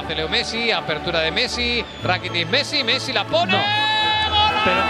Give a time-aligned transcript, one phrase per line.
[0.00, 3.52] Luego hace Leo Messi, apertura de Messi, Rakitic Messi, Messi la pone.
[3.52, 3.58] No.
[4.64, 4.80] Pero...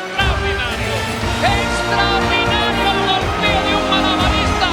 [0.00, 0.94] ¡Extraordinario!
[1.44, 4.68] ¡Extraordinario golpeo de un malabarista!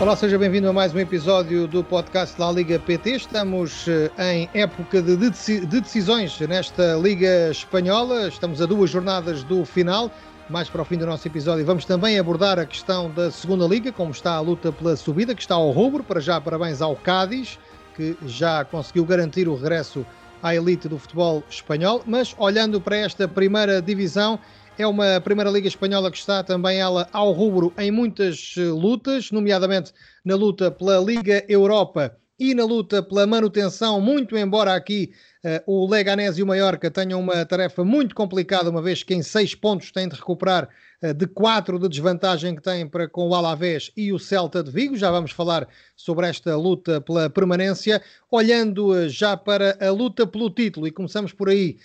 [0.00, 3.10] Olá, seja bem-vindo a mais um episódio do podcast da Liga PT.
[3.12, 8.26] Estamos eh, em época de de decisões nesta Liga Espanhola.
[8.26, 10.10] Estamos a duas jornadas do final.
[10.50, 13.92] Mais para o fim do nosso episódio, vamos também abordar a questão da segunda Liga,
[13.92, 16.02] como está a luta pela subida, que está ao rubro.
[16.02, 17.56] Para já, parabéns ao Cádiz,
[17.94, 20.04] que já conseguiu garantir o regresso
[20.42, 22.02] à elite do futebol espanhol.
[22.04, 24.40] Mas olhando para esta primeira divisão,
[24.76, 29.92] é uma Primeira Liga Espanhola que está também ela ao rubro em muitas lutas, nomeadamente
[30.24, 35.12] na luta pela Liga Europa e na luta pela manutenção, muito embora aqui
[35.44, 39.22] eh, o Leganés e o Mallorca tenham uma tarefa muito complicada, uma vez que em
[39.22, 40.68] seis pontos têm de recuperar
[41.02, 44.70] eh, de quatro de desvantagem que têm para com o Alavés e o Celta de
[44.70, 44.96] Vigo.
[44.96, 45.66] Já vamos falar
[45.96, 48.02] sobre esta luta pela permanência.
[48.30, 51.78] Olhando eh, já para a luta pelo título, e começamos por aí,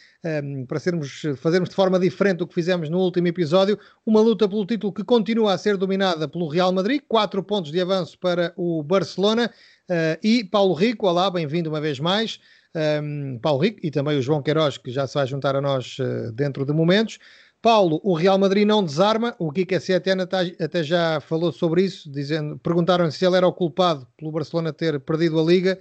[0.44, 4.50] um, para sermos, fazermos de forma diferente do que fizemos no último episódio, uma luta
[4.50, 8.54] pelo título que continua a ser dominada pelo Real Madrid, quatro pontos de avanço para
[8.58, 9.50] o Barcelona
[9.90, 12.40] uh, e Paulo Rico, olá, bem-vindo uma vez mais.
[13.02, 15.98] Um, Paulo Rico e também o João Queiroz, que já se vai juntar a nós
[16.00, 17.20] uh, dentro de momentos.
[17.62, 22.60] Paulo, o Real Madrid não desarma, o Kika Setiana até já falou sobre isso, dizendo,
[22.60, 25.80] perguntaram se ele era o culpado pelo Barcelona ter perdido a Liga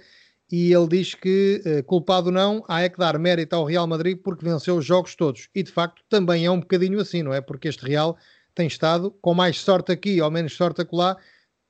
[0.51, 4.17] e ele diz que, eh, culpado não, há é que dar mérito ao Real Madrid
[4.23, 5.47] porque venceu os jogos todos.
[5.53, 7.39] E de facto também é um bocadinho assim, não é?
[7.39, 8.17] Porque este Real
[8.55, 11.17] tem estado, com mais sorte aqui ou menos sorte acolá,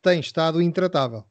[0.01, 1.25] tem estado intratável.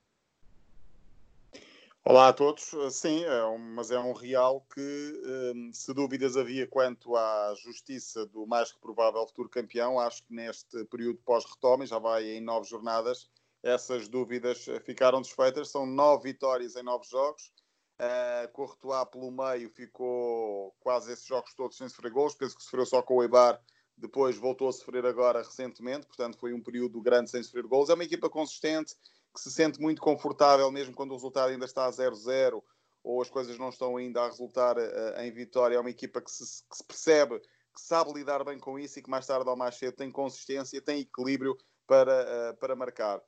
[2.07, 2.71] Olá a todos.
[2.95, 5.23] Sim, é um, mas é um Real que,
[5.55, 10.35] um, se dúvidas havia quanto à justiça do mais que provável futuro campeão, acho que
[10.35, 13.31] neste período pós-retome, já vai em nove jornadas,
[13.63, 15.71] essas dúvidas ficaram desfeitas.
[15.71, 17.51] São nove vitórias em nove jogos.
[17.99, 22.35] Uh, Courtois pelo meio ficou quase esses jogos todos sem sofrer gols.
[22.35, 23.59] Penso que sofreu só com o Eibar.
[23.97, 26.07] Depois voltou a sofrer agora recentemente.
[26.07, 27.89] Portanto, foi um período grande sem sofrer gols.
[27.89, 28.95] É uma equipa consistente
[29.35, 32.63] que se sente muito confortável, mesmo quando o resultado ainda está a 0-0
[33.03, 35.77] ou as coisas não estão ainda a resultar uh, em vitória.
[35.77, 39.03] É uma equipa que se, que se percebe, que sabe lidar bem com isso e
[39.03, 43.21] que mais tarde ou mais cedo tem consistência, tem equilíbrio para, uh, para marcar.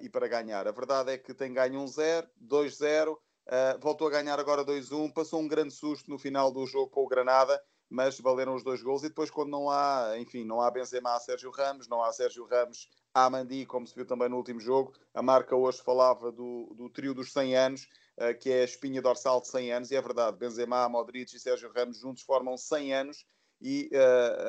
[0.00, 0.66] E para ganhar.
[0.66, 3.18] A verdade é que tem ganho 1-0, 2-0, uh,
[3.80, 7.06] voltou a ganhar agora 2-1, passou um grande susto no final do jogo com o
[7.06, 9.04] Granada, mas valeram os dois gols.
[9.04, 12.44] E depois, quando não há, enfim, não há Benzema, há Sérgio Ramos, não há Sérgio
[12.46, 14.92] Ramos, há Mandi, como se viu também no último jogo.
[15.14, 17.88] A marca hoje falava do, do trio dos 100 anos,
[18.18, 21.40] uh, que é a espinha dorsal de 100 anos, e é verdade, Benzema, Modric e
[21.40, 23.26] Sérgio Ramos juntos formam 100 anos.
[23.62, 23.90] E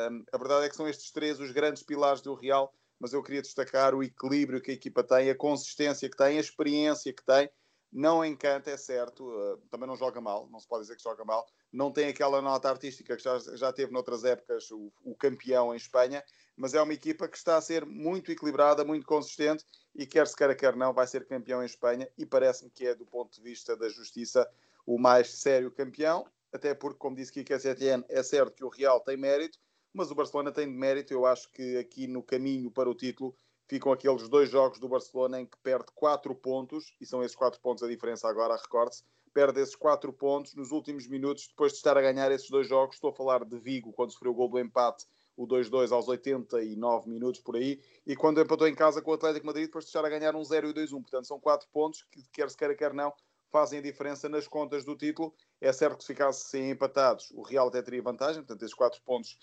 [0.09, 3.23] um, a verdade é que são estes três os grandes pilares do Real mas eu
[3.23, 7.25] queria destacar o equilíbrio que a equipa tem, a consistência que tem, a experiência que
[7.25, 7.49] tem.
[7.91, 11.25] Não encanta, é certo, uh, também não joga mal, não se pode dizer que joga
[11.25, 15.73] mal, não tem aquela nota artística que já, já teve noutras épocas o, o campeão
[15.73, 16.23] em Espanha,
[16.55, 20.35] mas é uma equipa que está a ser muito equilibrada, muito consistente e quer se
[20.35, 23.41] queira, quer não, vai ser campeão em Espanha e parece-me que é, do ponto de
[23.41, 24.49] vista da justiça,
[24.85, 28.99] o mais sério campeão, até porque, como disse Kika Setien, é certo que o Real
[28.99, 29.59] tem mérito,
[29.93, 31.13] mas o Barcelona tem de mérito.
[31.13, 33.35] Eu acho que aqui no caminho para o título
[33.71, 37.57] ficam aqueles dois jogos do Barcelona em que perde 4 pontos, e são esses 4
[37.61, 41.97] pontos a diferença agora, recorde-se, perde esses 4 pontos nos últimos minutos, depois de estar
[41.97, 42.97] a ganhar esses dois jogos.
[42.97, 45.05] Estou a falar de Vigo, quando sofreu o gol do empate,
[45.37, 49.45] o 2-2 aos 89 minutos por aí, e quando empatou em casa com o Atlético
[49.45, 51.01] Madrid, depois de estar a ganhar um 0 e 2-1.
[51.01, 53.13] Portanto, são 4 pontos que, quer se queira, quer não,
[53.49, 55.33] fazem a diferença nas contas do título.
[55.61, 59.37] É certo que se ficassem empatados, o Real até teria vantagem, portanto, esses 4 pontos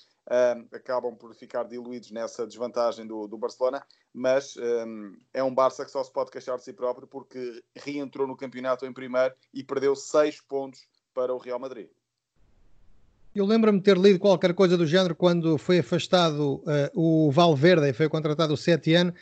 [0.72, 5.91] acabam por ficar diluídos nessa desvantagem do, do Barcelona, mas um, é um Barça que
[5.91, 9.97] só se pode queixar de si próprio porque reentrou no campeonato em primeiro e perdeu
[9.97, 11.89] 6 pontos para o Real Madrid.
[13.34, 17.89] Eu lembro-me de ter lido qualquer coisa do género quando foi afastado uh, o Valverde
[17.89, 19.12] e foi contratado o Setién,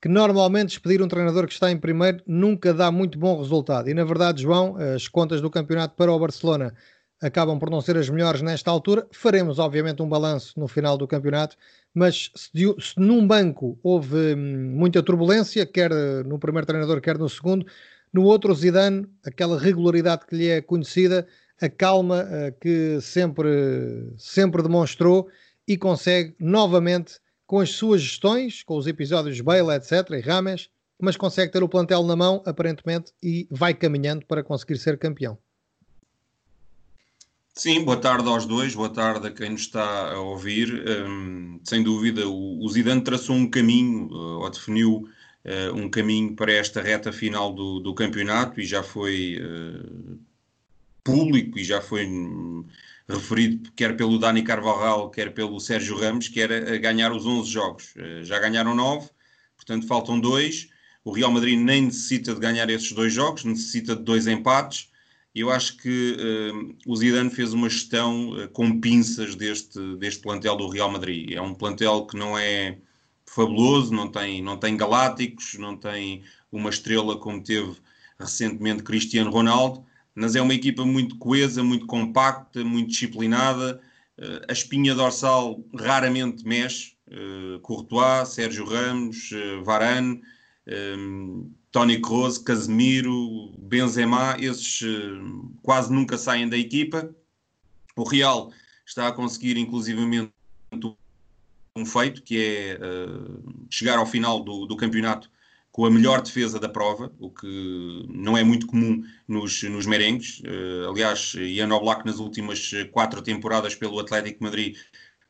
[0.00, 3.88] que normalmente despedir um treinador que está em primeiro nunca dá muito bom resultado.
[3.88, 6.74] E na verdade, João, as contas do campeonato para o Barcelona
[7.20, 9.06] acabam por não ser as melhores nesta altura.
[9.10, 11.56] Faremos, obviamente, um balanço no final do campeonato,
[11.94, 15.90] mas se, se, num banco houve hum, muita turbulência, quer
[16.24, 17.66] no primeiro treinador, quer no segundo,
[18.12, 21.26] no outro, Zidane, aquela regularidade que lhe é conhecida,
[21.60, 25.28] a calma uh, que sempre, sempre demonstrou
[25.66, 30.68] e consegue novamente, com as suas gestões, com os episódios Bale, etc., e Rames,
[30.98, 35.38] mas consegue ter o plantel na mão, aparentemente, e vai caminhando para conseguir ser campeão.
[37.58, 40.84] Sim, boa tarde aos dois, boa tarde a quem nos está a ouvir.
[41.08, 45.08] Um, sem dúvida, o, Zidane traçou um caminho, uh, ou definiu
[45.42, 50.18] uh, um caminho para esta reta final do, do campeonato e já foi uh,
[51.02, 52.66] público e já foi hum,
[53.08, 57.94] referido quer pelo Dani Carvajal, quer pelo Sérgio Ramos, que era ganhar os 11 jogos.
[58.22, 59.08] Já ganharam 9,
[59.56, 60.68] portanto faltam dois.
[61.02, 64.90] O Real Madrid nem necessita de ganhar esses dois jogos, necessita de dois empates.
[65.36, 70.56] Eu acho que uh, o Zidane fez uma gestão uh, com pinças deste, deste plantel
[70.56, 71.32] do Real Madrid.
[71.32, 72.78] É um plantel que não é
[73.26, 77.76] fabuloso, não tem, não tem galácticos, não tem uma estrela como teve
[78.18, 79.84] recentemente Cristiano Ronaldo,
[80.14, 83.78] mas é uma equipa muito coesa, muito compacta, muito disciplinada.
[84.18, 86.96] Uh, a espinha dorsal raramente mexe.
[87.62, 89.30] Courtois, Sérgio Ramos,
[89.62, 90.20] Varane
[90.66, 97.14] um, Tony Kroos, Casemiro, Benzema, esses uh, quase nunca saem da equipa.
[97.94, 98.50] O Real
[98.86, 100.32] está a conseguir, inclusivamente,
[101.76, 105.30] um feito, que é uh, chegar ao final do, do, campeonato
[105.70, 110.40] com a melhor defesa da prova, o que não é muito comum nos, nos merengues.
[110.40, 114.78] Uh, aliás, Ian Oblak, nas últimas quatro temporadas pelo Atlético Madrid,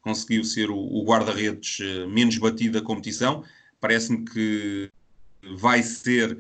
[0.01, 1.79] conseguiu ser o, o guarda-redes
[2.09, 3.43] menos batido da competição.
[3.81, 4.93] Parece-me que
[5.57, 6.33] vai ser,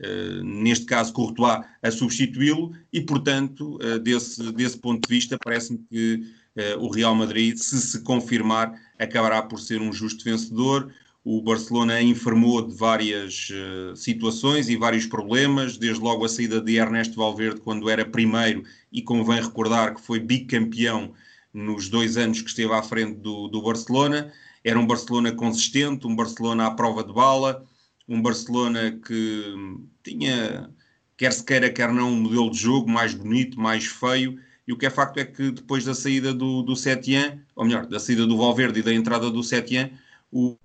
[0.00, 5.78] uh, neste caso, Courtois a substituí-lo e, portanto, uh, desse, desse ponto de vista, parece-me
[5.90, 6.22] que
[6.56, 10.92] uh, o Real Madrid, se se confirmar, acabará por ser um justo vencedor.
[11.22, 13.48] O Barcelona informou de várias
[13.94, 19.02] situações e vários problemas, desde logo a saída de Ernesto Valverde, quando era primeiro, e
[19.02, 21.12] convém recordar que foi bicampeão
[21.52, 24.32] nos dois anos que esteve à frente do, do Barcelona.
[24.64, 27.66] Era um Barcelona consistente, um Barcelona à prova de bala,
[28.10, 29.54] um Barcelona que
[30.02, 30.68] tinha,
[31.16, 34.36] quer se queira, quer não, um modelo de jogo mais bonito, mais feio,
[34.66, 37.86] e o que é facto é que depois da saída do, do Setien, ou melhor,
[37.86, 39.92] da saída do Valverde e da entrada do Setien,
[40.30, 40.56] o,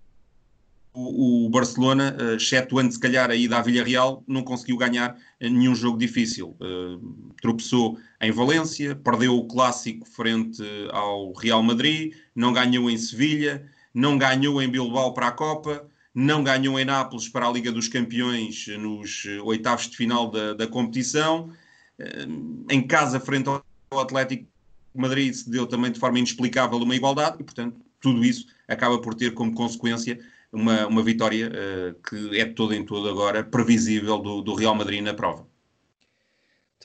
[0.92, 5.76] o, o Barcelona, uh, excetuando se calhar a ida à Villarreal, não conseguiu ganhar nenhum
[5.76, 6.56] jogo difícil.
[6.60, 13.70] Uh, tropeçou em Valência, perdeu o clássico frente ao Real Madrid, não ganhou em Sevilha,
[13.94, 17.90] não ganhou em Bilbao para a Copa, não ganhou em Nápoles para a Liga dos
[17.90, 21.52] Campeões nos oitavos de final da, da competição.
[22.00, 22.26] Eh,
[22.72, 24.48] em casa, frente ao Atlético
[24.94, 29.14] Madrid, se deu também de forma inexplicável uma igualdade e, portanto, tudo isso acaba por
[29.14, 30.18] ter como consequência
[30.54, 34.74] uma, uma vitória uh, que é de todo em todo agora previsível do, do Real
[34.74, 35.46] Madrid na prova.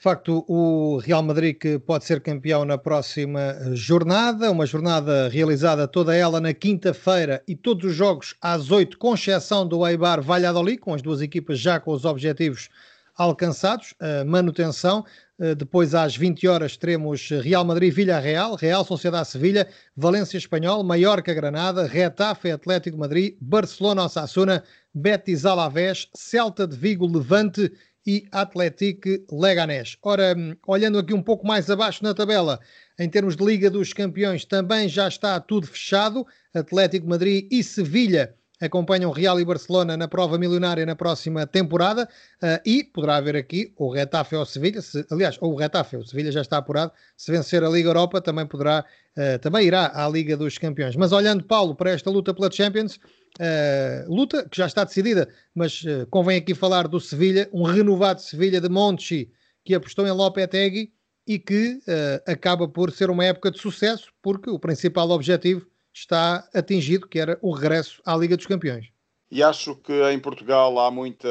[0.00, 5.86] De facto, o Real Madrid que pode ser campeão na próxima jornada, uma jornada realizada
[5.86, 10.78] toda ela na quinta-feira e todos os jogos às oito, com exceção do Eibar Valladolid,
[10.78, 12.70] com as duas equipas já com os objetivos
[13.14, 13.92] alcançados,
[14.26, 15.04] manutenção.
[15.38, 21.32] Eh, depois às 20 horas teremos Real Madrid Villarreal, Real Sociedade Sevilha, Valência Espanhol, Mallorca
[21.32, 24.62] Granada, Retafe Atlético de Madrid, Barcelona Osasuna,
[24.94, 27.72] Betis Alavés, Celta de Vigo Levante
[28.10, 29.96] e Atlético Leganés.
[30.02, 30.34] Ora,
[30.66, 32.58] olhando aqui um pouco mais abaixo na tabela,
[32.98, 36.26] em termos de Liga dos Campeões, também já está tudo fechado.
[36.52, 42.08] Atlético Madrid e Sevilha acompanham Real e Barcelona na prova milionária na próxima temporada
[42.42, 46.04] uh, e poderá haver aqui o Retafe ou Sevilha, se, aliás, ou o Retafe, o
[46.04, 48.84] Sevilha já está apurado, se vencer a Liga Europa também poderá,
[49.16, 50.96] uh, também irá à Liga dos Campeões.
[50.96, 52.98] Mas olhando, Paulo, para esta luta pela Champions,
[53.38, 58.60] uh, luta que já está decidida, mas convém aqui falar do Sevilha, um renovado Sevilha
[58.60, 59.30] de Monchi,
[59.64, 60.92] que apostou em Lopetegui
[61.26, 61.78] e que
[62.26, 67.38] acaba por ser uma época de sucesso, porque o principal objetivo está atingido, que era
[67.42, 68.90] o regresso à Liga dos Campeões.
[69.30, 71.28] E acho que em Portugal há muita,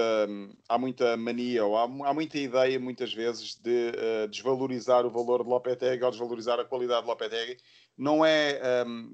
[0.69, 5.43] há muita mania, ou há, há muita ideia, muitas vezes, de uh, desvalorizar o valor
[5.43, 7.57] de Lopetegui ou desvalorizar a qualidade de Lopetegui.
[7.97, 9.13] Não é, um,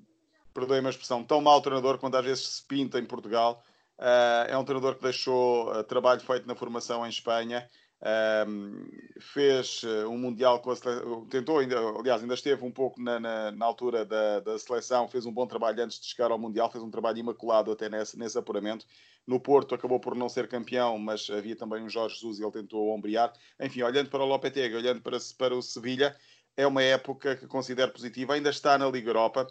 [0.55, 3.63] perdoem-me a expressão, tão mau treinador quanto às vezes se pinta em Portugal.
[3.99, 7.69] Uh, é um treinador que deixou uh, trabalho feito na formação em Espanha
[8.47, 8.87] um,
[9.19, 13.51] fez um Mundial com a seleção, tentou, ainda, aliás, ainda esteve um pouco na, na,
[13.51, 16.83] na, altura da, da seleção, fez um bom trabalho antes de chegar ao Mundial, fez
[16.83, 18.85] um trabalho imaculado até nesse, nesse apuramento.
[19.25, 22.51] No Porto acabou por não ser campeão, mas havia também um Jorge Jesus e ele
[22.51, 23.33] tentou ombrear.
[23.59, 26.15] Enfim, olhando para o Lopetegui, olhando para, para o Sevilha,
[26.55, 29.47] é uma época que considero positiva, ainda está na Liga Europa,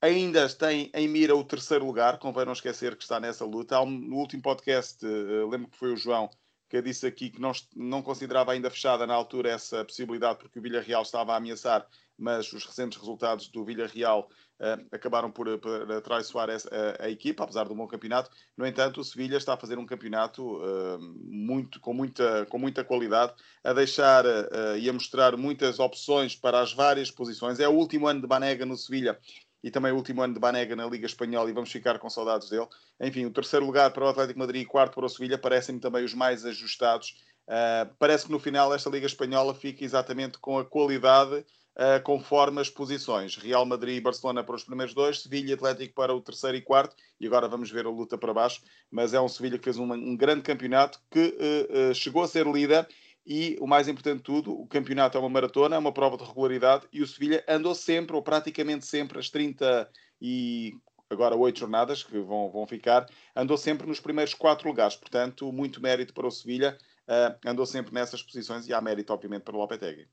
[0.00, 3.84] ainda tem em mira o terceiro lugar, convém não esquecer que está nessa luta.
[3.84, 5.08] No último podcast, eh,
[5.50, 6.30] lembro que foi o João
[6.68, 10.62] que disse aqui que não, não considerava ainda fechada na altura essa possibilidade porque o
[10.62, 11.86] Villarreal estava a ameaçar,
[12.16, 14.28] mas os recentes resultados do Villarreal
[14.60, 18.30] uh, acabaram por, por atraiçoar a, a, equipa, apesar do bom campeonato.
[18.56, 22.84] No entanto, o Sevilha está a fazer um campeonato uh, muito, com, muita, com muita
[22.84, 23.32] qualidade,
[23.64, 27.60] a deixar uh, e a mostrar muitas opções para as várias posições.
[27.60, 29.18] É o último ano de Banega no Sevilha
[29.62, 32.48] e também o último ano de Banega na Liga Espanhola e vamos ficar com saudades
[32.48, 32.66] dele.
[33.00, 36.04] Enfim, o terceiro lugar para o Atlético Madrid e quarto para o Sevilha parecem-me também
[36.04, 37.16] os mais ajustados.
[37.48, 41.36] Uh, parece que no final esta Liga Espanhola fica exatamente com a qualidade
[41.78, 43.36] uh, conforme as posições.
[43.36, 46.60] Real Madrid e Barcelona para os primeiros dois, Sevilha e Atlético para o terceiro e
[46.60, 48.60] quarto, e agora vamos ver a luta para baixo.
[48.90, 52.46] Mas é um Sevilha que fez um, um grande campeonato, que uh, chegou a ser
[52.46, 52.86] líder
[53.28, 56.24] e o mais importante de tudo, o campeonato é uma maratona, é uma prova de
[56.24, 59.86] regularidade e o Sevilha andou sempre, ou praticamente sempre, as 30
[60.18, 60.74] e
[61.10, 63.04] agora oito jornadas que vão, vão ficar,
[63.36, 64.96] andou sempre nos primeiros quatro lugares.
[64.96, 69.42] Portanto, muito mérito para o Sevilha, uh, andou sempre nessas posições e há mérito, obviamente,
[69.42, 70.06] para o Lopetegui.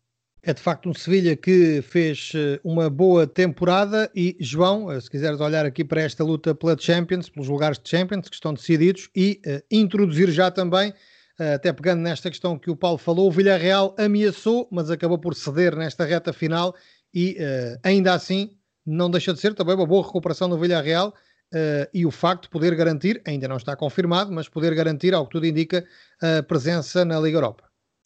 [0.44, 5.10] É de facto um Sevilha que fez eh, uma boa temporada e, João, eh, se
[5.10, 9.10] quiseres olhar aqui para esta luta pela Champions, pelos lugares de Champions que estão decididos
[9.16, 10.94] e uh, introduzir já também
[11.38, 15.76] até pegando nesta questão que o Paulo falou, o Villarreal ameaçou, mas acabou por ceder
[15.76, 16.76] nesta reta final
[17.14, 18.52] e uh, ainda assim
[18.86, 22.50] não deixa de ser também uma boa recuperação do Villarreal uh, e o facto de
[22.50, 25.86] poder garantir, ainda não está confirmado, mas poder garantir, ao que tudo indica,
[26.22, 27.64] a presença na Liga Europa.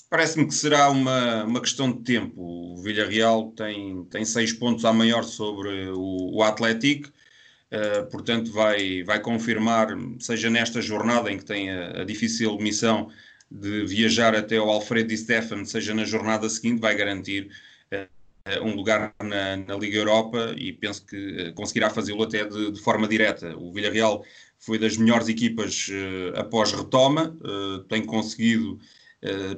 [0.10, 2.42] Parece-me que será uma, uma questão de tempo.
[2.42, 7.12] O Villarreal tem, tem seis pontos a maior sobre o, o Atlético,
[7.72, 13.10] uh, portanto vai, vai confirmar, seja nesta jornada em que tem a, a difícil missão
[13.52, 17.50] de viajar até ao Alfredo Di Stefano, seja na jornada seguinte, vai garantir
[17.92, 22.72] uh, um lugar na, na, Liga Europa e penso que uh, conseguirá fazê-lo até de,
[22.72, 23.58] de, forma direta.
[23.58, 24.24] O Villarreal
[24.60, 27.36] foi das melhores equipas uh, após retoma,
[27.88, 28.78] tem conseguido,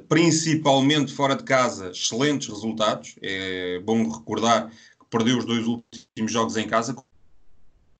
[0.07, 3.15] principalmente fora de casa, excelentes resultados.
[3.21, 6.95] É bom recordar que perdeu os dois últimos jogos em casa,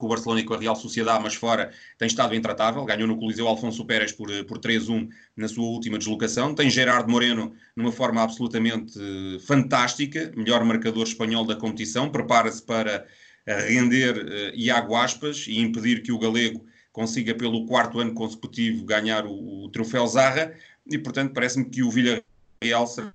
[0.01, 2.83] com o Barcelona e com a Real Sociedade, mas fora tem estado intratável.
[2.83, 6.55] Ganhou no Coliseu Alfonso Pérez por, por 3-1 na sua última deslocação.
[6.55, 8.99] Tem Gerardo Moreno numa forma absolutamente
[9.45, 12.09] fantástica, melhor marcador espanhol da competição.
[12.09, 13.05] Prepara-se para
[13.45, 19.25] render uh, Iago Aspas e impedir que o galego consiga, pelo quarto ano consecutivo, ganhar
[19.25, 20.51] o, o troféu Zarra.
[20.89, 23.13] E, portanto, parece-me que o Villarreal será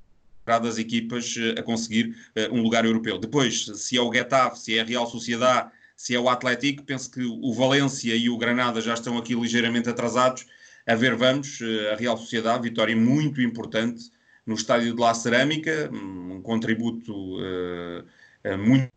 [0.60, 2.14] das equipas a conseguir
[2.52, 3.18] um lugar europeu.
[3.18, 7.10] Depois, se é o Getafe, se é a Real Sociedade se é o Atlético, penso
[7.10, 10.46] que o Valência e o Granada já estão aqui ligeiramente atrasados.
[10.86, 14.10] A ver, vamos, eh, a Real Sociedade, vitória muito importante
[14.46, 18.92] no estádio de La Cerâmica, um contributo uh, muito,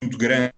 [0.00, 0.52] muito, grande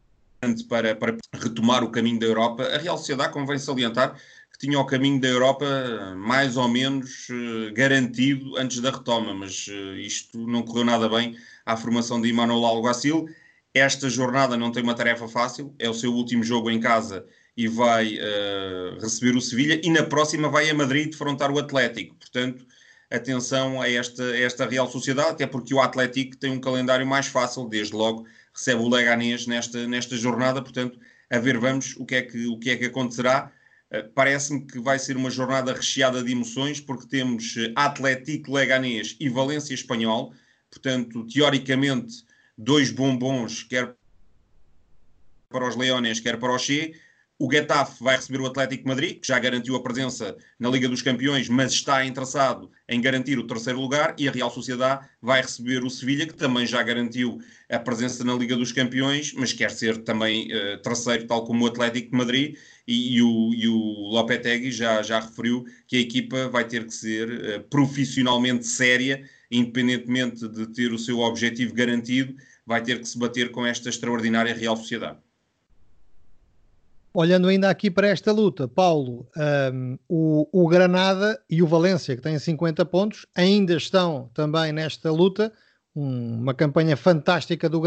[0.69, 2.65] para, para retomar o caminho da Europa.
[2.65, 4.21] A Real Sociedade, convém salientar,
[4.53, 9.67] que tinha o caminho da Europa mais ou menos uh, garantido antes da retoma, mas
[9.69, 13.27] uh, isto não correu nada bem à formação de Emmanuel Alguacil
[13.75, 17.27] esta jornada não tem uma tarefa fácil, é o seu último jogo em casa
[17.57, 22.15] e vai uh, receber o Sevilha, e na próxima vai a Madrid defrontar o Atlético.
[22.17, 22.65] Portanto,
[23.11, 27.27] atenção a esta, a esta Real Sociedade, até porque o Atlético tem um calendário mais
[27.27, 32.15] fácil, desde logo recebe o Leganés nesta, nesta jornada, portanto, a ver vamos o que
[32.15, 33.51] é que, o que, é que acontecerá.
[33.93, 39.29] Uh, Parece-me que vai ser uma jornada recheada de emoções, porque temos Atlético, Leganés e
[39.29, 40.33] Valência Espanhol,
[40.71, 42.25] portanto, teoricamente
[42.57, 43.95] dois bombons, quer
[45.49, 46.95] para os Leones, quer para o Che.
[47.37, 51.03] O Getafe vai receber o Atlético Madrid, que já garantiu a presença na Liga dos
[51.03, 54.15] Campeões, mas está interessado em garantir o terceiro lugar.
[54.17, 58.35] E a Real Sociedade vai receber o Sevilha, que também já garantiu a presença na
[58.35, 62.57] Liga dos Campeões, mas quer ser também uh, terceiro, tal como o Atlético Madrid.
[62.87, 63.79] E, e, o, e o
[64.13, 70.49] Lopetegui já, já referiu que a equipa vai ter que ser uh, profissionalmente séria independentemente
[70.49, 72.35] de ter o seu objetivo garantido,
[72.67, 75.19] vai ter que se bater com esta extraordinária Real Sociedade.
[77.13, 79.29] Olhando ainda aqui para esta luta, Paulo,
[79.73, 85.13] um, o, o, Granada e o Valência, que têm 50 pontos, ainda estão também nesta
[85.13, 85.53] luta.
[85.95, 87.81] Um, uma campanha fantástica do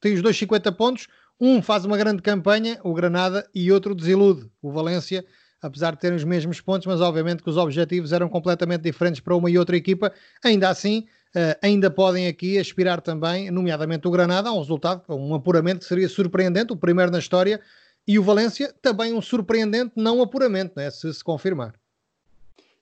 [0.00, 1.06] Tem os dois 50 pontos,
[1.38, 5.22] um faz uma grande campanha, o Granada, e outro desilude, o Valência,
[5.62, 9.36] apesar de terem os mesmos pontos, mas obviamente que os objetivos eram completamente diferentes para
[9.36, 10.12] uma e outra equipa.
[10.44, 15.34] Ainda assim, uh, ainda podem aqui aspirar também, nomeadamente o Granada, a um resultado, um
[15.34, 17.60] apuramento que seria surpreendente, o primeiro na história,
[18.06, 21.74] e o Valência também um surpreendente não apuramento, né, se se confirmar.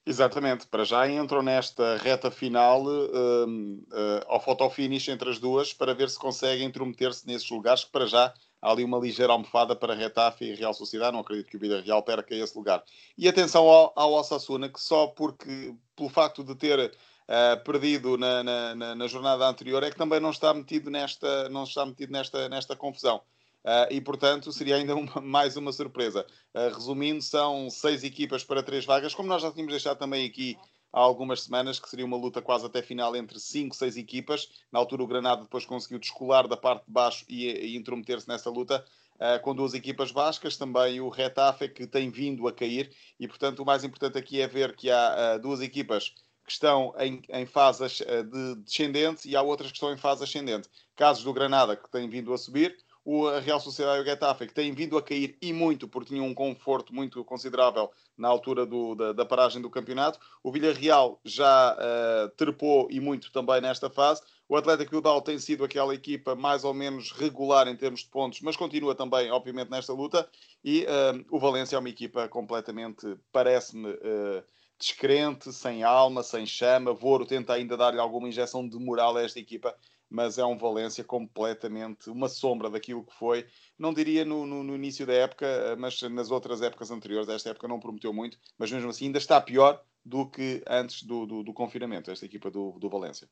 [0.06, 5.94] Exatamente, para já entram nesta reta final uh, uh, ao fotofinish entre as duas para
[5.94, 9.94] ver se conseguem intrometer-se nesses lugares que para já há ali uma ligeira almofada para
[9.94, 11.12] Retafe e Real Sociedade.
[11.12, 12.82] Não acredito que o Real perca esse lugar.
[13.16, 18.42] E atenção ao, ao Osasuna, que só porque, pelo facto de ter uh, perdido na,
[18.42, 22.48] na, na, jornada anterior, é que também não está metido nesta, não está metido nesta,
[22.48, 23.22] nesta confusão.
[23.64, 26.26] Uh, e, portanto, seria ainda uma, mais uma surpresa.
[26.54, 30.56] Uh, resumindo, são seis equipas para três vagas, como nós já tínhamos deixado também aqui
[30.92, 34.48] há algumas semanas, que seria uma luta quase até final entre 5, 6 equipas.
[34.72, 38.50] Na altura, o Granada depois conseguiu descolar da parte de baixo e, e intrometer-se nessa
[38.50, 38.84] luta.
[39.16, 43.60] uh, com duas equipas vascas, também o Retafe que tem vindo a cair e, portanto,
[43.60, 47.46] o mais importante aqui é ver que há uh, duas equipas que estão em, em
[47.46, 50.68] fase de descendente e há outras que estão em fase ascendente.
[50.96, 54.54] Casos do Granada que têm vindo a subir, o Real Sociedade e o Getafe, que
[54.54, 58.94] têm vindo a cair e muito, porque tinham um conforto muito considerável na altura do,
[58.94, 60.18] da, da, paragem do campeonato.
[60.42, 64.22] O Villarreal já uh, trepou e muito também nesta fase.
[64.48, 68.40] O Atlético Bilbao tem sido aquela equipa mais ou menos regular em termos de pontos,
[68.42, 70.28] mas continua também, obviamente, nesta luta.
[70.62, 74.44] E uh, o Valência é uma equipa completamente, parece-me, uh,
[74.78, 76.92] descrente, sem alma, sem chama.
[76.92, 79.74] Voro tenta ainda dar-lhe alguma injeção de moral a esta equipa
[80.10, 83.46] mas é um Valência completamente uma sombra daquilo que foi,
[83.78, 85.46] não diria no, no, no, início da época,
[85.78, 87.28] mas nas outras épocas anteriores.
[87.28, 91.24] Esta época não prometeu muito, mas mesmo assim ainda está pior do que antes do,
[91.26, 93.28] do, do confinamento, esta equipa do, do Valência.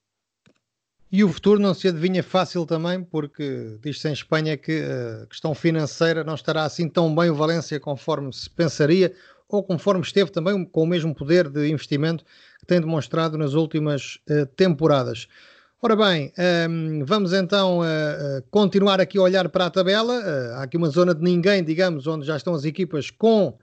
[1.11, 5.55] E o futuro não se adivinha fácil também, porque diz-se em Espanha que a questão
[5.55, 9.15] financeira não estará assim tão bem o Valência conforme se pensaria,
[9.49, 12.25] ou conforme esteve também com o mesmo poder de investimento
[12.61, 15.27] que tem demonstrado nas últimas uh, temporadas.
[15.81, 20.13] Ora bem, ehm, vamos então uh, uh, continuar aqui a olhar para a tabela.
[20.13, 23.57] Uh, há aqui uma zona de ninguém, digamos, onde já estão as equipas com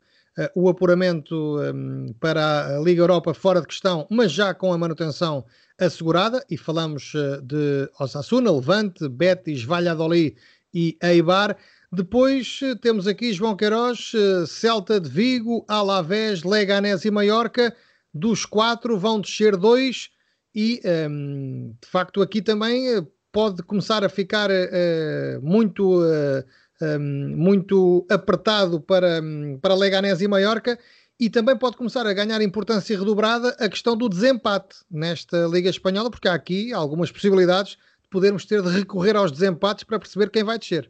[0.54, 5.46] o apuramento ehm, para a Liga Europa fora de questão, mas já com a manutenção
[5.78, 6.44] assegurada.
[6.50, 10.36] E falamos de Osasuna, Levante, Betis, Valladolid
[10.74, 11.58] e Eibar.
[11.92, 14.12] Depois temos aqui João Queiroz,
[14.48, 17.74] Celta de Vigo, Alavés, Leganés e Maiorca.
[18.14, 20.10] Dos quatro vão descer dois
[20.56, 26.42] e um, de facto aqui também eh, pode começar a ficar uh, muito, uh,
[26.82, 30.80] um, muito apertado para, um, para Leganés e Maiorca
[31.20, 36.10] e também pode começar a ganhar importância redobrada a questão do desempate nesta Liga Espanhola,
[36.10, 40.44] porque há aqui algumas possibilidades de podermos ter de recorrer aos desempates para perceber quem
[40.44, 40.90] vai descer.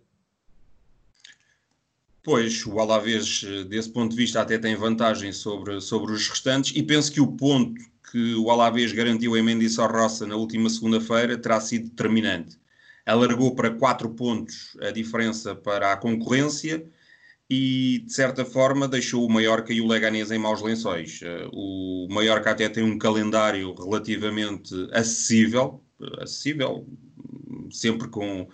[2.24, 6.82] Pois, o Alavés, desse ponto de vista, até tem vantagem sobre, sobre os restantes, e
[6.82, 7.80] penso que o ponto
[8.12, 12.58] que o Alavés garantiu em Mendy Roça na última segunda-feira terá sido determinante.
[13.06, 16.86] Alargou para 4 pontos a diferença para a concorrência
[17.50, 21.20] e, de certa forma, deixou o Mallorca e o Leganés em maus lençóis.
[21.24, 25.84] Eh, o Mallorca até tem um calendário relativamente acessível,
[26.20, 26.88] acessível,
[27.72, 28.48] sempre com,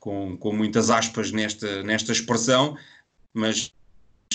[0.00, 2.76] com, com muitas aspas nesta, nesta expressão,
[3.32, 3.72] mas,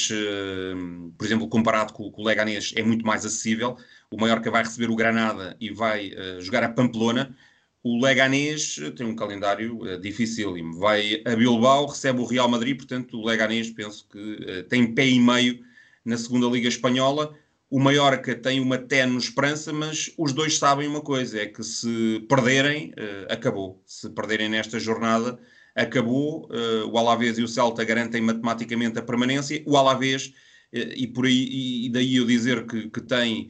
[0.10, 0.74] eh,
[1.18, 3.78] por exemplo, comparado com, com o Leganés, é muito mais acessível
[4.12, 7.36] o Mallorca vai receber o Granada e vai uh, jogar a Pamplona.
[7.84, 10.80] O Leganés tem um calendário uh, dificílimo.
[10.80, 15.08] Vai a Bilbao, recebe o Real Madrid, portanto o Leganés penso que uh, tem pé
[15.08, 15.60] e meio
[16.06, 17.36] na segunda Liga Espanhola.
[17.70, 22.26] O Mallorca tem uma tenue esperança, mas os dois sabem uma coisa, é que se
[22.30, 23.82] perderem, uh, acabou.
[23.86, 25.38] Se perderem nesta jornada,
[25.76, 26.50] acabou.
[26.90, 29.62] o Alavés e o Celta garantem matematicamente a permanência.
[29.64, 30.34] O Alavés,
[30.74, 33.50] e por aí, e daí eu dizer que, que tem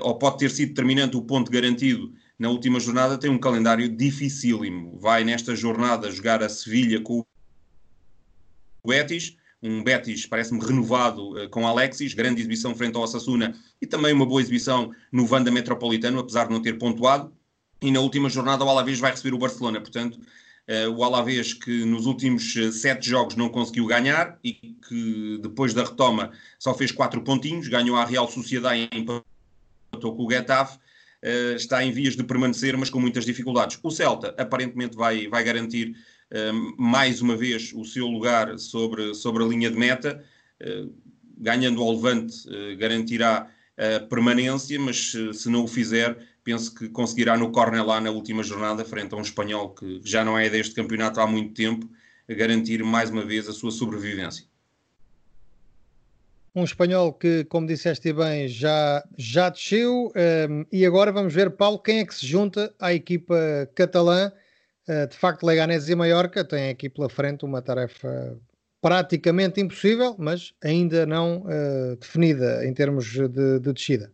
[0.00, 4.98] ou pode ter sido determinante o ponto garantido na última jornada, tem um calendário dificílimo.
[4.98, 11.66] Vai nesta jornada jogar a Sevilha com o Betis, um Betis parece-me renovado uh, com
[11.66, 16.44] Alexis, grande exibição frente ao Osasuna e também uma boa exibição no Vanda Metropolitano, apesar
[16.46, 17.32] de não ter pontuado.
[17.80, 20.20] E na última jornada o Alavés vai receber o Barcelona, portanto,
[20.68, 25.82] uh, o Alavés que nos últimos sete jogos não conseguiu ganhar e que depois da
[25.82, 29.02] retoma só fez quatro pontinhos, ganhou a Real Sociedade em
[30.00, 33.78] com o Getafe, uh, está em vias de permanecer, mas com muitas dificuldades.
[33.82, 35.96] O Celta aparentemente vai, vai garantir
[36.30, 40.22] uh, mais uma vez o seu lugar sobre, sobre a linha de meta,
[40.62, 40.94] uh,
[41.36, 42.36] ganhando ao Levante
[42.78, 47.50] garantirá a permanência, mas se não o fizer, penso que conseguirá no
[47.84, 51.26] lá na última jornada, frente a um espanhol que já não é deste campeonato há
[51.26, 51.90] muito tempo,
[52.28, 54.46] garantir mais uma vez a sua sobrevivência
[56.54, 60.12] um espanhol que, como disseste bem, já, já desceu.
[60.48, 63.36] Um, e agora vamos ver, Paulo, quem é que se junta à equipa
[63.74, 64.32] catalã.
[64.88, 68.38] Uh, de facto, Leganés e Mallorca têm aqui pela frente uma tarefa
[68.80, 74.12] praticamente impossível, mas ainda não uh, definida em termos de, de descida.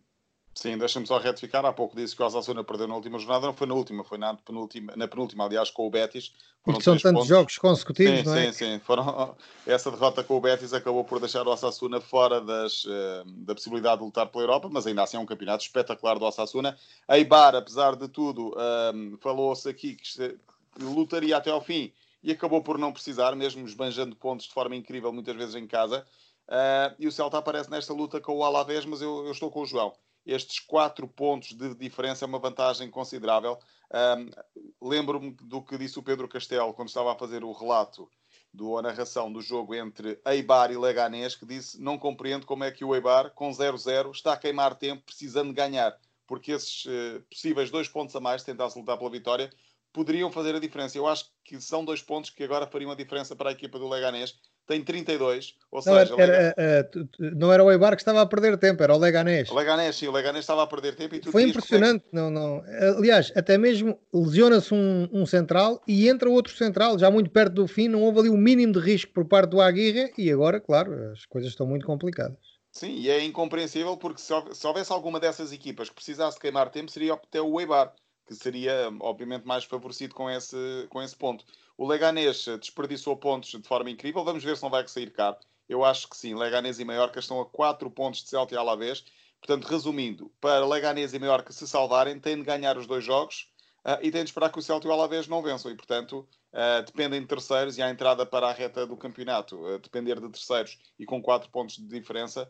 [0.61, 1.65] Sim, deixa-me só retificar.
[1.65, 3.47] Há pouco disse que o Osasuna perdeu na última jornada.
[3.47, 6.35] Não foi na última, foi na penúltima, na penúltima aliás, com o Betis.
[6.63, 7.29] Foram são tantos pontos.
[7.29, 8.53] jogos consecutivos, sim, não é?
[8.53, 8.79] Sim, sim.
[8.81, 9.35] Foram...
[9.67, 14.01] Essa derrota com o Betis acabou por deixar o Osasuna fora das, uh, da possibilidade
[14.01, 16.77] de lutar pela Europa, mas ainda assim é um campeonato espetacular do Osasuna.
[17.09, 20.37] A Eibar, apesar de tudo, uh, falou-se aqui que,
[20.79, 21.91] lutaria até ao fim
[22.23, 26.05] e acabou por não precisar, mesmo esbanjando pontos de forma incrível, muitas vezes em casa.
[26.47, 29.63] Uh, e o Celta aparece nesta luta com o Alavés, mas eu, eu estou com
[29.63, 29.95] o João
[30.25, 33.59] estes quatro pontos de diferença é uma vantagem considerável.
[33.93, 38.09] Um, Lembro-me do que disse o Pedro Castelo quando estava a fazer o relato
[38.53, 42.71] do a narração do jogo entre Eibar e Leganés, que disse não compreendo como é
[42.71, 47.71] que o Eibar, com 0-0, está a queimar tempo precisando ganhar, porque esses uh, possíveis
[47.71, 49.51] dois pontos a mais, tentasse lutar pela vitória,
[49.93, 50.97] poderiam fazer a diferença.
[50.97, 53.89] Eu acho que são dois pontos que agora fariam a diferença para a equipa do
[53.89, 54.35] Leganés.
[54.67, 56.15] Tem 32, ou não, seja...
[56.17, 59.51] Era, era, era, não era o Eibar que estava a perder tempo, era o Leganés.
[59.51, 61.17] O Leganés, sim, o Leganés estava a perder tempo.
[61.17, 62.05] E Foi impressionante.
[62.05, 62.15] Que...
[62.15, 62.63] Não, não.
[62.97, 67.67] Aliás, até mesmo lesiona-se um, um, central e entra outro central, já muito perto do
[67.67, 70.61] fim, não houve ali o um mínimo de risco por parte do Aguirre e agora,
[70.61, 72.39] claro, as coisas estão muito complicadas.
[72.71, 77.15] Sim, e é incompreensível porque se houvesse alguma dessas equipas que precisasse queimar tempo, seria
[77.15, 77.93] até o Eibar
[78.31, 81.45] que seria, obviamente, mais favorecido com esse, com esse ponto.
[81.77, 84.23] O Leganês desperdiçou pontos de forma incrível.
[84.23, 85.37] Vamos ver se não vai sair caro.
[85.69, 86.35] Eu acho que sim.
[86.35, 89.05] Leganês e Mallorca estão a 4 pontos de Celta e Alavés.
[89.41, 93.51] Portanto, resumindo, para Leganês e Mallorca se salvarem, têm de ganhar os dois jogos
[93.85, 95.73] uh, e têm de esperar que o Celta e o Alavés não vençam.
[95.73, 99.79] E, portanto, uh, dependem de terceiros e a entrada para a reta do campeonato, uh,
[99.81, 102.49] depender de terceiros e com 4 pontos de diferença,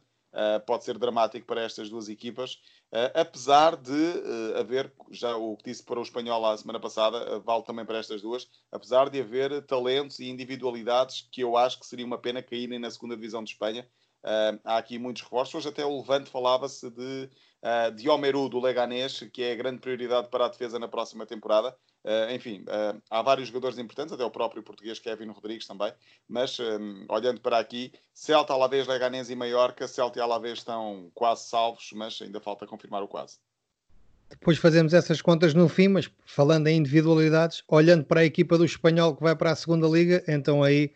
[0.65, 2.61] pode ser dramático para estas duas equipas.
[2.93, 7.37] Uh, apesar de uh, haver, já o que disse para o espanhol a semana passada,
[7.37, 11.79] uh, vale também para estas duas, apesar de haver talentos e individualidades que eu acho
[11.79, 13.89] que seria uma pena caírem na segunda divisão de Espanha.
[14.65, 15.55] há aqui muitos reforços.
[15.55, 17.31] Hoje até o Levante falava-se de,
[17.95, 21.75] de Homeru, do Leganés, que é a grande prioridade para a defesa na próxima temporada.
[22.03, 25.93] Uh, enfim, uh, há vários jogadores importantes, até o próprio português Kevin Rodrigues também,
[26.27, 31.49] mas um, olhando para aqui, Celta, Alavés, Leganés e Maiorca, Celta e Alavés estão quase
[31.49, 33.39] salvos, mas ainda falta confirmar o quase.
[34.31, 38.65] Depois fazemos essas contas no fim, mas falando em individualidades, olhando para a equipa do
[38.65, 40.93] Espanhol que vai para a segunda Liga, então aí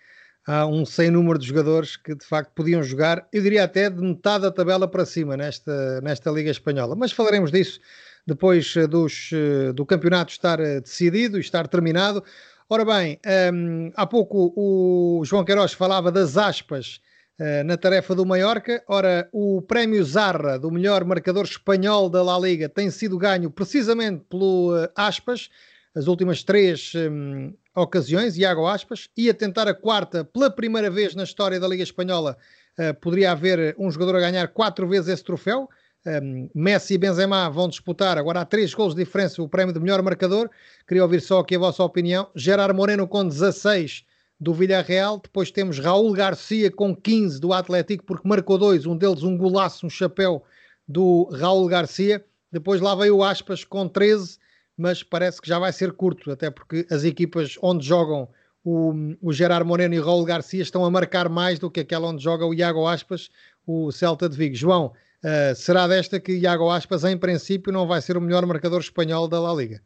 [0.47, 4.01] há um sem número de jogadores que de facto podiam jogar, eu diria até de
[4.01, 6.95] metade da tabela para cima nesta, nesta Liga Espanhola.
[6.95, 7.81] Mas falaremos disso
[8.27, 12.23] depois eh, dos, eh, do campeonato estar eh, decidido e estar terminado.
[12.69, 13.21] Ora bem,
[13.53, 16.99] um, há pouco o João Queiroz falava das aspas
[17.39, 18.83] uh, na tarefa do Mallorca.
[18.89, 24.25] Ora, o prémio Zarra do melhor marcador espanhol da La Liga tem sido ganho precisamente
[24.31, 25.51] pelo uh, Aspas,
[25.95, 31.25] as últimas três um, ocasiões, Iago Aspas, ia tentar a quarta pela primeira vez na
[31.25, 32.37] história da Liga Espanhola.
[32.79, 35.69] Uh, poderia haver um jogador a ganhar quatro vezes esse troféu.
[36.07, 39.81] Um, Messi e Benzema vão disputar, agora há três gols de diferença, o prémio de
[39.81, 40.51] melhor marcador.
[40.87, 42.29] Queria ouvir só aqui a vossa opinião.
[42.35, 44.05] Gerard Moreno com 16
[44.39, 49.23] do Villarreal, depois temos Raul Garcia com 15 do Atlético, porque marcou dois, um deles
[49.23, 50.45] um golaço, um chapéu
[50.87, 52.23] do Raul Garcia.
[52.53, 54.39] Depois lá veio o Aspas com 13,
[54.77, 58.29] mas parece que já vai ser curto, até porque as equipas onde jogam
[58.63, 62.23] o, o Gerard Moreno e Raul Garcia estão a marcar mais do que aquela onde
[62.23, 63.31] joga o Iago Aspas,
[63.67, 64.55] o Celta de Vigo.
[64.55, 64.93] João,
[65.25, 69.27] Uh, será desta que Iago Aspas, em princípio, não vai ser o melhor marcador espanhol
[69.27, 69.83] da La Liga?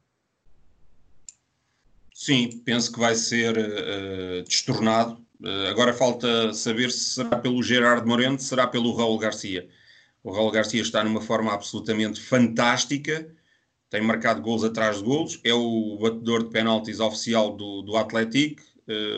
[2.13, 5.13] Sim, penso que vai ser uh, destornado.
[5.41, 9.69] Uh, agora falta saber se será pelo Gerard Moreno, se será pelo Raul Garcia.
[10.25, 13.33] O Raul Garcia está numa forma absolutamente fantástica,
[13.89, 18.61] tem marcado gols atrás de gols, é o batedor de penaltis oficial do, do Atlético.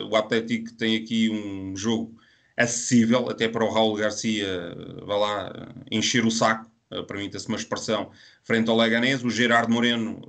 [0.09, 2.15] o Atlético tem aqui um jogo
[2.61, 8.11] acessível, até para o Raul Garcia, vá lá, encher o saco, uh, permita-se uma expressão,
[8.43, 9.23] frente ao Leganés.
[9.23, 10.21] O Gerardo Moreno,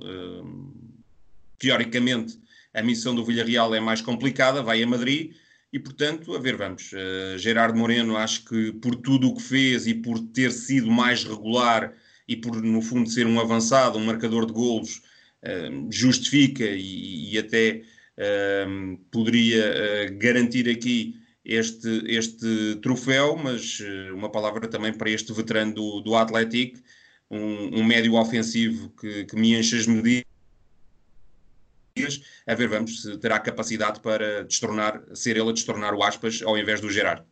[1.57, 2.39] teoricamente,
[2.73, 5.33] a missão do Villarreal é mais complicada, vai a Madrid,
[5.71, 6.91] e portanto, a ver, vamos.
[7.37, 11.93] Gerardo Moreno, acho que por tudo o que fez e por ter sido mais regular
[12.27, 15.01] e por, no fundo, ser um avançado, um marcador de golos,
[15.89, 17.81] justifica e, e até
[19.11, 26.01] poderia garantir aqui este, este troféu, mas eh, uma palavra também para este veterano do,
[26.01, 26.79] do Atlético,
[27.29, 30.23] um, um médio ofensivo que, que me enche as medidas.
[32.47, 36.57] A ver, vamos se terá capacidade para destornar, ser ele a destornar o Aspas ao
[36.57, 37.23] invés do Gerard.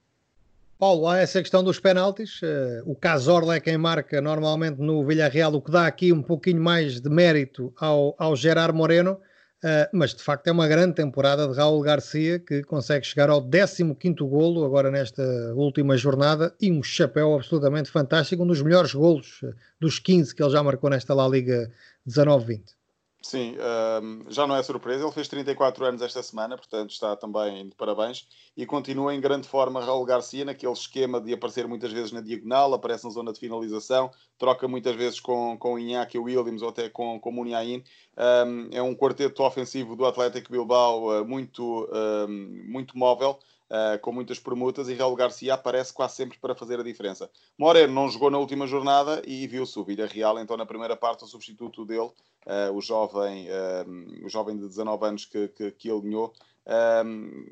[0.77, 2.41] Paulo, há essa questão dos penaltis.
[2.41, 6.61] Uh, o Cazorla é quem marca normalmente no Villarreal, o que dá aqui um pouquinho
[6.61, 9.19] mais de mérito ao, ao Gerard Moreno.
[9.63, 13.47] Uh, mas de facto é uma grande temporada de Raul Garcia que consegue chegar ao
[13.47, 13.83] 15
[14.23, 19.53] golo agora nesta última jornada e um chapéu absolutamente fantástico, um dos melhores golos uh,
[19.79, 21.71] dos 15 que ele já marcou nesta La Liga
[22.07, 22.80] 19-20.
[23.23, 23.55] Sim,
[24.01, 25.03] um, já não é surpresa.
[25.03, 28.27] Ele fez 34 anos esta semana, portanto está também de parabéns.
[28.57, 32.73] E continua em grande forma Raul Garcia, naquele esquema de aparecer muitas vezes na diagonal,
[32.73, 37.19] aparece na zona de finalização, troca muitas vezes com, com Iñaki Williams ou até com,
[37.19, 37.83] com Muniain.
[38.17, 41.87] Um, é um quarteto ofensivo do Atlético Bilbao uh, muito,
[42.27, 43.37] um, muito móvel
[43.71, 47.29] uh, com muitas permutas, e Raul Garcia aparece quase sempre para fazer a diferença.
[47.57, 51.27] Moreno não jogou na última jornada e viu-se o Real, então na primeira parte o
[51.27, 52.11] substituto dele,
[52.45, 56.33] uh, o, jovem, uh, o jovem de 19 anos que, que, que alinhou,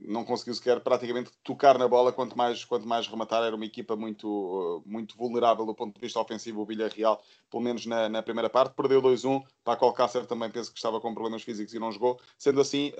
[0.03, 3.43] não conseguiu sequer praticamente tocar na bola, quanto mais, quanto mais rematar.
[3.43, 7.85] Era uma equipa muito, muito vulnerável do ponto de vista ofensivo, o Villarreal, pelo menos
[7.85, 8.75] na, na primeira parte.
[8.75, 9.43] Perdeu 2-1.
[9.63, 12.19] Paco Alcácer também penso que estava com problemas físicos e não jogou.
[12.37, 12.93] Sendo assim,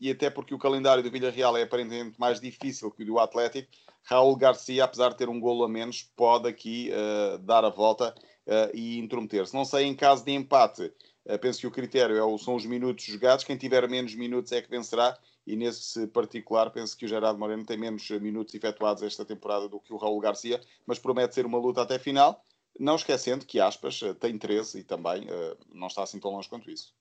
[0.00, 3.68] e até porque o calendário do Villarreal é aparentemente mais difícil que o do Atlético,
[4.04, 8.14] Raul Garcia, apesar de ter um golo a menos, pode aqui uh, dar a volta
[8.46, 9.54] uh, e intrometer-se.
[9.54, 10.92] Não sei, em caso de empate,
[11.40, 13.44] penso que o critério é, são os minutos jogados.
[13.44, 17.64] Quem tiver menos minutos é que vencerá e nesse particular penso que o Gerardo Moreno
[17.64, 21.58] tem menos minutos efetuados esta temporada do que o Raul Garcia, mas promete ser uma
[21.58, 22.42] luta até final,
[22.78, 26.70] não esquecendo que Aspas tem 13 e também uh, não está assim tão longe quanto
[26.70, 26.92] isso.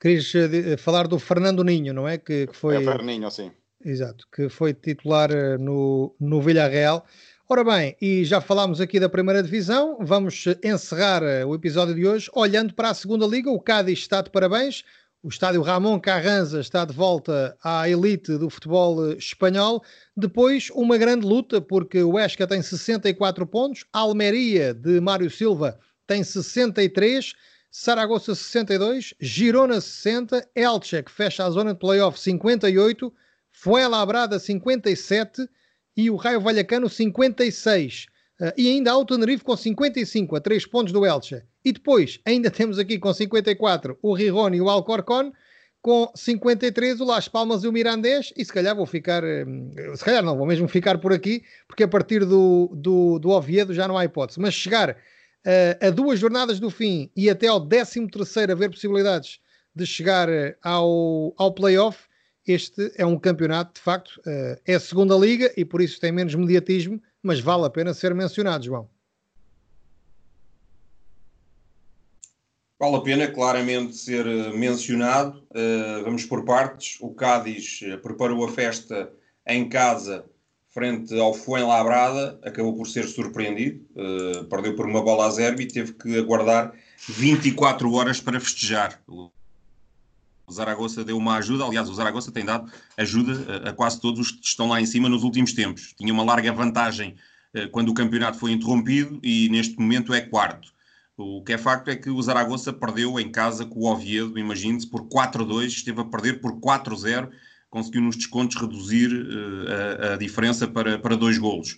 [0.00, 2.18] Querias uh, falar do Fernando Ninho, não é?
[2.18, 2.76] Que, que foi...
[2.76, 3.52] É Ferninho, sim.
[3.84, 7.06] Exato, que foi titular no, no Villarreal.
[7.50, 12.30] Ora bem, e já falámos aqui da primeira divisão, vamos encerrar o episódio de hoje
[12.34, 13.50] olhando para a segunda liga.
[13.50, 14.84] O Cádiz está de parabéns,
[15.22, 19.82] o estádio Ramon Carranza está de volta à elite do futebol espanhol.
[20.16, 26.22] Depois, uma grande luta, porque o Esca tem 64 pontos, Almeria de Mário Silva tem
[26.22, 27.34] 63,
[27.70, 33.12] Saragossa 62, Girona 60, Elche, que fecha a zona de playoff 58,
[33.50, 35.48] Fuenlabrada 57
[35.96, 38.06] e o Raio Vallecano 56.
[38.40, 41.42] Uh, e ainda há o Tenerife com 55, a 3 pontos do Elche.
[41.64, 45.32] E depois, ainda temos aqui com 54 o Rirone e o Alcorcon,
[45.82, 50.04] com 53 o Las Palmas e o Mirandés, e se calhar vou ficar, hum, se
[50.04, 53.88] calhar não, vou mesmo ficar por aqui, porque a partir do, do, do Oviedo já
[53.88, 54.40] não há hipótese.
[54.40, 59.40] Mas chegar uh, a duas jornadas do fim e até ao 13 terceiro haver possibilidades
[59.74, 60.28] de chegar
[60.62, 62.06] ao, ao playoff,
[62.46, 66.10] este é um campeonato, de facto, uh, é a segunda liga e por isso tem
[66.10, 68.88] menos mediatismo, mas vale a pena ser mencionado, João.
[72.78, 75.44] Vale a pena claramente ser eh, mencionado.
[75.50, 76.96] Uh, vamos por partes.
[77.00, 79.12] O Cádiz eh, preparou a festa
[79.44, 80.24] em casa
[80.68, 85.66] frente ao Fuenlabrada, acabou por ser surpreendido, uh, perdeu por uma bola a zero e
[85.66, 86.72] teve que aguardar
[87.08, 89.02] 24 horas para festejar.
[90.52, 94.46] Zaragoza deu uma ajuda, aliás, o Zaragoza tem dado ajuda a, quase todos os que
[94.46, 95.94] estão lá em cima nos últimos tempos.
[95.96, 97.14] Tinha uma larga vantagem
[97.54, 100.72] uh, quando o campeonato foi interrompido e neste momento é quarto.
[101.16, 104.86] O que é facto é que o Zaragoza perdeu em casa com o Oviedo, imagine-se,
[104.86, 107.28] por 4-2, esteve a perder por 4-0,
[107.68, 111.76] conseguiu nos descontos reduzir uh, a, a, diferença para, para dois golos.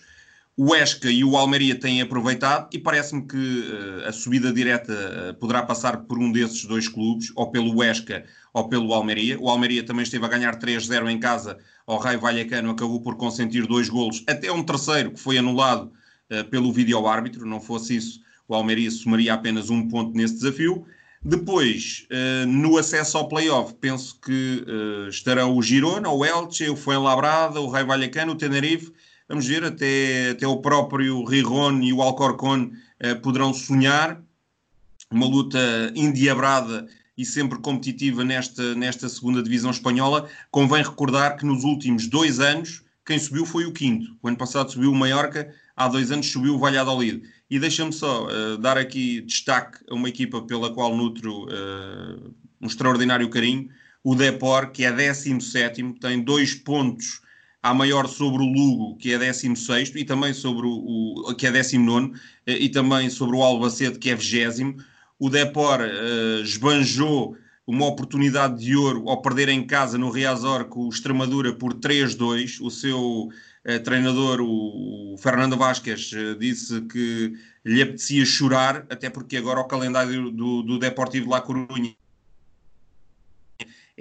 [0.57, 5.39] O Esca e o Almeria têm aproveitado e parece-me que uh, a subida direta uh,
[5.39, 9.39] poderá passar por um desses dois clubes, ou pelo Esca ou pelo Almeria.
[9.39, 13.65] O Almeria também esteve a ganhar 3-0 em casa ao Raio Vallecano, acabou por consentir
[13.65, 15.91] dois golos, até um terceiro que foi anulado
[16.49, 20.85] pelo vídeo-árbitro, não fosse isso o Almeria somaria apenas um ponto nesse desafio.
[21.23, 26.75] Depois, uh, no acesso ao playoff, penso que uh, estarão o Girona, o Elche, o
[26.75, 28.91] Fuenlabrada, o Raio Vallecano, o Tenerife.
[29.31, 34.21] Vamos ver, até, até o próprio Riron e o Alcorcón uh, poderão sonhar.
[35.09, 35.57] Uma luta
[35.95, 36.85] endiabrada
[37.17, 40.29] e sempre competitiva nesta, nesta segunda divisão espanhola.
[40.51, 44.17] Convém recordar que nos últimos dois anos, quem subiu foi o quinto.
[44.21, 47.23] O ano passado subiu o Mallorca, há dois anos subiu o Valladolid.
[47.49, 52.67] E deixa-me só uh, dar aqui destaque a uma equipa pela qual nutro uh, um
[52.67, 53.69] extraordinário carinho,
[54.03, 57.21] o Depor, que é 17, tem dois pontos
[57.63, 61.51] a maior sobre o Lugo, que é 16, e também sobre o, o que é
[61.51, 62.13] 19,
[62.47, 64.77] eh, e também sobre o Albacete, que é 20.
[65.19, 70.81] O Depor uh, esbanjou uma oportunidade de ouro ao perder em casa no Riazor com
[70.81, 72.59] o Extremadura por 3-2.
[72.59, 73.29] O seu
[73.63, 79.59] eh, treinador, o, o Fernando Vasquez, eh, disse que lhe apetecia chorar, até porque agora
[79.59, 81.95] o calendário do, do Deportivo La Corunha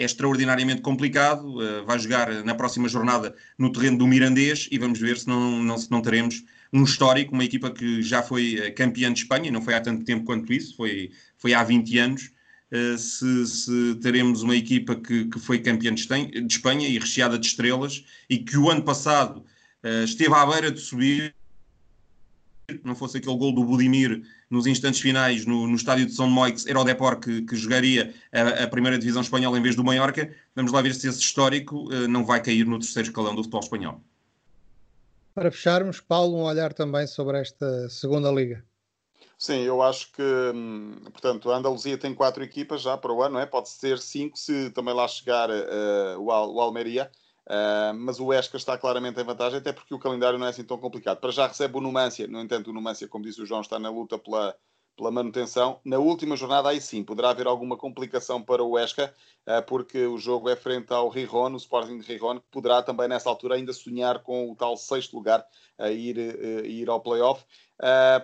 [0.01, 1.59] é extraordinariamente complicado.
[1.59, 5.63] Uh, vai jogar na próxima jornada no terreno do Mirandês e vamos ver se não,
[5.63, 9.61] não, se não teremos um histórico, uma equipa que já foi campeã de Espanha, não
[9.61, 12.31] foi há tanto tempo quanto isso, foi, foi há 20 anos.
[12.73, 17.47] Uh, se, se, teremos uma equipa que, que foi campeã de Espanha e recheada de
[17.47, 19.45] estrelas e que o ano passado
[20.05, 21.35] esteve à beira de subir,
[22.85, 26.67] não fosse aquele gol do Budimir nos instantes finais no, no estádio de São Moix,
[26.67, 30.35] era o Depor que, que jogaria a, a, primeira divisão espanhola em vez do Mallorca.
[30.57, 33.61] Vamos lá ver se esse histórico uh, não vai cair no terceiro escalão do futebol
[33.61, 34.01] espanhol.
[35.33, 38.65] Para fecharmos, Paulo, um olhar também sobre esta segunda liga.
[39.39, 43.35] Sim, eu acho que, hum, portanto, a Andaluzia tem quatro equipas já para o ano,
[43.35, 43.47] não é?
[43.47, 47.11] Pode ser cinco se também lá chegar uh, o, Al o Almeria.
[47.47, 50.65] Uh, mas o Esca está claramente em vantagem, até porque o calendário não é assim
[50.65, 51.19] tão complicado.
[51.19, 53.91] Para já recebe o Numância, no entanto, o Numância, como disse o João, está na
[53.91, 54.57] luta pela,
[54.97, 55.81] pela manutenção.
[55.85, 59.13] Na última jornada, aí sim, poderá haver alguma complicação para o Esca,
[59.49, 63.09] uh, porque o jogo é frente ao Rijon, o Sporting de Rijon, que poderá também
[63.09, 65.45] nessa altura ainda sonhar com o tal sexto lugar
[65.79, 67.45] a ir, uh, ir ao playoff.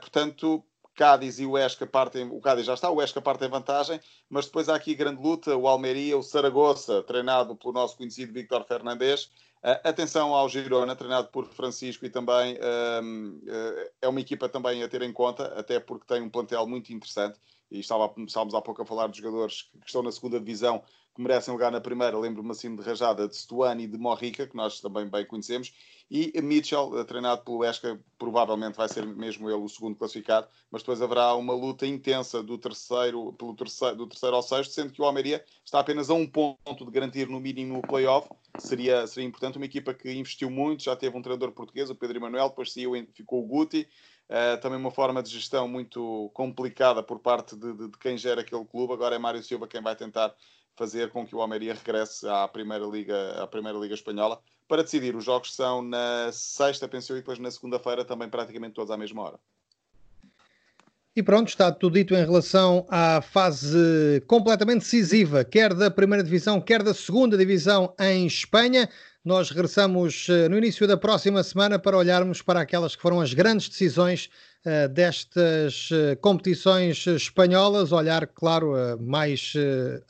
[0.01, 0.65] portanto,
[0.97, 4.47] Cádiz e o Esca partem, o Cádiz já está, o Esca parte em vantagem, mas
[4.47, 9.27] depois há aqui grande luta, o Almeria, o Saragossa, treinado pelo nosso conhecido Victor Fernandes,
[9.63, 14.89] uh, atenção ao Girona, treinado por Francisco e também uh, é uma equipa também a
[14.89, 17.39] ter em conta, até porque tem um plantel muito interessante,
[17.71, 20.83] e estava, estávamos há pouco a falar de jogadores que estão na segunda divisão
[21.17, 24.55] que merecem lugar na primeira, lembro-me assim de rajada de Stuani e de Morrica, que
[24.55, 25.73] nós também bem conhecemos,
[26.11, 31.01] e Mitchell, treinado pelo Esca, provavelmente vai ser mesmo ele o segundo classificado, mas depois
[31.01, 35.07] haverá uma luta intensa do terceiro, pelo terceiro, do terceiro ao sexto, sendo que o
[35.07, 38.29] Almeria está apenas a um ponto de garantir no mínimo o playoff.
[38.59, 42.19] Seria, seria importante uma equipa que investiu muito, já teve um treinador português, o Pedro
[42.19, 43.89] Emanuel, depois saiu, ficou o Guti,
[44.29, 48.41] Uh, também uma forma de gestão muito complicada por parte de, de, de, quem gera
[48.41, 48.93] aquele clube.
[48.93, 50.35] Agora é Mário Silva quem vai tentar
[50.77, 55.17] fazer com que o Almeria regresse à Primeira Liga, à Primeira Liga Espanhola para decidir.
[55.17, 59.23] Os jogos são na sexta, pensou, e depois na segunda-feira também praticamente todos à mesma
[59.23, 59.41] hora.
[61.17, 66.61] E pronto, está tudo dito em relação à fase completamente decisiva, quer da primeira divisão,
[66.61, 68.87] quer da segunda divisão em Espanha.
[69.25, 73.33] Nós regressamos eh, no início da próxima semana para olharmos para aquelas que foram as
[73.33, 74.29] grandes decisões
[74.67, 79.55] uh, destas uh, competições espanholas, olhar, claro, mais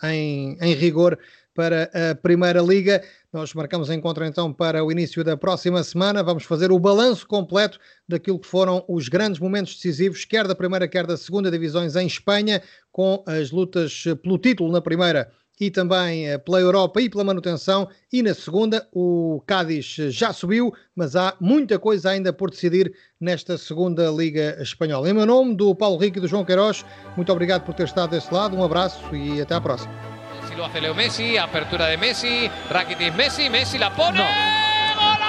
[0.02, 1.16] em, em rigor
[1.56, 3.02] para a Primeira Liga.
[3.32, 6.22] Nós marcamos encontro então para o início da próxima semana.
[6.22, 10.86] Vamos fazer o balanço completo daquilo que foram os grandes momentos decisivos, quer da primeira,
[10.86, 16.28] quer da segunda divisões em Espanha, com as lutas pelo título na primeira e também
[16.28, 17.88] eh, pela Europa e pela manutenção.
[18.12, 23.56] E na segunda, o Cádiz já subiu, mas há muita coisa ainda por decidir nesta
[23.56, 25.08] segunda Liga Espanhola.
[25.08, 26.84] Em meu nome, do Paulo Rico e do João Queiroz,
[27.16, 30.15] muito obrigado por ter estado desse lado, um abraço e até à próxima.
[30.56, 34.18] Lo hace Leo Messi, apertura de Messi, Rakitic Messi, Messi la pone.
[34.18, 34.26] No.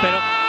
[0.02, 0.47] Pero